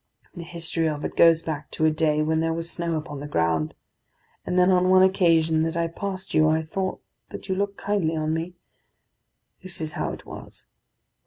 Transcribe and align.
The 0.35 0.41
history 0.41 0.89
of 0.89 1.05
it 1.05 1.15
goes 1.15 1.43
back 1.43 1.69
to 1.77 1.85
a 1.85 1.91
day 1.91 2.23
when 2.23 2.39
there 2.39 2.55
was 2.55 2.71
snow 2.71 2.95
upon 2.95 3.19
the 3.19 3.27
ground. 3.27 3.75
And 4.47 4.57
then 4.57 4.71
on 4.71 4.89
one 4.89 5.03
occasion 5.03 5.61
that 5.61 5.77
I 5.77 5.85
passed 5.85 6.33
you, 6.33 6.47
I 6.47 6.63
thought 6.63 6.99
that 7.29 7.47
you 7.47 7.53
looked 7.53 7.77
kindly 7.77 8.15
on 8.15 8.33
me. 8.33 8.55
This 9.61 9.79
is 9.79 9.91
how 9.91 10.11
it 10.11 10.25
was. 10.25 10.65